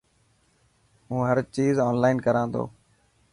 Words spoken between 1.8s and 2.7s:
اونلان ڪران تو.